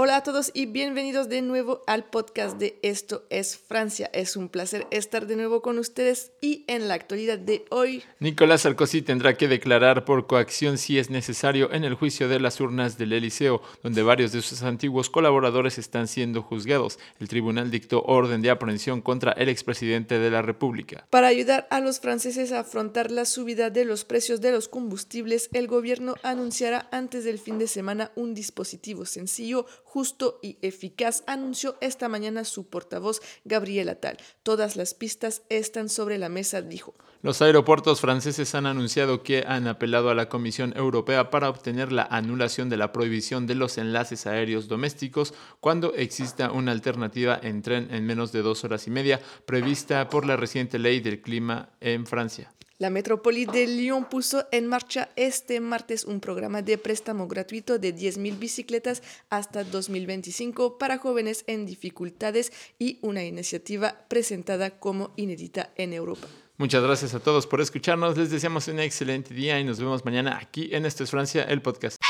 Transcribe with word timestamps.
Hola 0.00 0.18
a 0.18 0.22
todos 0.22 0.52
y 0.54 0.66
bienvenidos 0.66 1.28
de 1.28 1.42
nuevo 1.42 1.82
al 1.88 2.04
podcast 2.04 2.56
de 2.56 2.78
Esto 2.82 3.24
es 3.30 3.58
Francia. 3.58 4.08
Es 4.12 4.36
un 4.36 4.48
placer 4.48 4.86
estar 4.92 5.26
de 5.26 5.34
nuevo 5.34 5.60
con 5.60 5.76
ustedes 5.76 6.30
y 6.40 6.64
en 6.68 6.86
la 6.86 6.94
actualidad 6.94 7.36
de 7.36 7.64
hoy. 7.70 8.04
Nicolás 8.20 8.60
Sarkozy 8.60 9.02
tendrá 9.02 9.36
que 9.36 9.48
declarar 9.48 10.04
por 10.04 10.28
coacción 10.28 10.78
si 10.78 11.00
es 11.00 11.10
necesario 11.10 11.72
en 11.72 11.82
el 11.82 11.94
juicio 11.94 12.28
de 12.28 12.38
las 12.38 12.60
urnas 12.60 12.96
del 12.96 13.12
Eliseo, 13.12 13.60
donde 13.82 14.04
varios 14.04 14.30
de 14.30 14.40
sus 14.40 14.62
antiguos 14.62 15.10
colaboradores 15.10 15.78
están 15.78 16.06
siendo 16.06 16.42
juzgados. 16.42 17.00
El 17.18 17.26
tribunal 17.26 17.72
dictó 17.72 18.02
orden 18.02 18.40
de 18.40 18.50
aprehensión 18.50 19.02
contra 19.02 19.32
el 19.32 19.48
expresidente 19.48 20.20
de 20.20 20.30
la 20.30 20.42
República. 20.42 21.08
Para 21.10 21.26
ayudar 21.26 21.66
a 21.72 21.80
los 21.80 21.98
franceses 21.98 22.52
a 22.52 22.60
afrontar 22.60 23.10
la 23.10 23.24
subida 23.24 23.70
de 23.70 23.84
los 23.84 24.04
precios 24.04 24.40
de 24.40 24.52
los 24.52 24.68
combustibles, 24.68 25.50
el 25.52 25.66
gobierno 25.66 26.14
anunciará 26.22 26.88
antes 26.92 27.24
del 27.24 27.40
fin 27.40 27.58
de 27.58 27.66
semana 27.66 28.12
un 28.14 28.32
dispositivo 28.32 29.04
sencillo 29.04 29.66
justo 29.88 30.38
y 30.42 30.58
eficaz, 30.60 31.24
anunció 31.26 31.76
esta 31.80 32.10
mañana 32.10 32.44
su 32.44 32.68
portavoz 32.68 33.20
Gabriela 33.44 33.94
Tal. 33.94 34.18
Todas 34.42 34.76
las 34.76 34.92
pistas 34.92 35.42
están 35.48 35.88
sobre 35.88 36.18
la 36.18 36.28
mesa, 36.28 36.60
dijo. 36.60 36.94
Los 37.22 37.40
aeropuertos 37.40 38.00
franceses 38.00 38.54
han 38.54 38.66
anunciado 38.66 39.22
que 39.22 39.44
han 39.46 39.66
apelado 39.66 40.10
a 40.10 40.14
la 40.14 40.28
Comisión 40.28 40.72
Europea 40.76 41.30
para 41.30 41.48
obtener 41.48 41.90
la 41.90 42.02
anulación 42.02 42.68
de 42.68 42.76
la 42.76 42.92
prohibición 42.92 43.46
de 43.46 43.54
los 43.54 43.78
enlaces 43.78 44.26
aéreos 44.26 44.68
domésticos 44.68 45.32
cuando 45.58 45.94
exista 45.94 46.52
una 46.52 46.72
alternativa 46.72 47.40
en 47.42 47.62
tren 47.62 47.88
en 47.90 48.04
menos 48.04 48.30
de 48.30 48.42
dos 48.42 48.62
horas 48.64 48.86
y 48.86 48.90
media 48.90 49.20
prevista 49.46 50.08
por 50.10 50.26
la 50.26 50.36
reciente 50.36 50.78
ley 50.78 51.00
del 51.00 51.22
clima 51.22 51.70
en 51.80 52.06
Francia. 52.06 52.52
La 52.80 52.90
metrópoli 52.90 53.44
de 53.44 53.66
Lyon 53.66 54.04
puso 54.04 54.46
en 54.52 54.68
marcha 54.68 55.08
este 55.16 55.58
martes 55.58 56.04
un 56.04 56.20
programa 56.20 56.62
de 56.62 56.78
préstamo 56.78 57.26
gratuito 57.26 57.80
de 57.80 57.92
10.000 57.92 58.38
bicicletas 58.38 59.02
hasta 59.30 59.64
2025 59.64 60.78
para 60.78 60.98
jóvenes 60.98 61.42
en 61.48 61.66
dificultades 61.66 62.52
y 62.78 63.00
una 63.02 63.24
iniciativa 63.24 64.06
presentada 64.06 64.78
como 64.78 65.12
inédita 65.16 65.72
en 65.74 65.92
Europa. 65.92 66.28
Muchas 66.56 66.84
gracias 66.84 67.14
a 67.14 67.20
todos 67.20 67.48
por 67.48 67.60
escucharnos. 67.60 68.16
Les 68.16 68.30
deseamos 68.30 68.68
un 68.68 68.78
excelente 68.78 69.34
día 69.34 69.58
y 69.58 69.64
nos 69.64 69.80
vemos 69.80 70.04
mañana 70.04 70.38
aquí 70.40 70.68
en 70.72 70.86
Esto 70.86 71.02
es 71.02 71.10
Francia, 71.10 71.42
el 71.42 71.60
podcast. 71.60 72.00